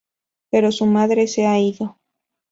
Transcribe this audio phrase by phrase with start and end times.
[0.49, 1.99] Pero su madre se ha ido.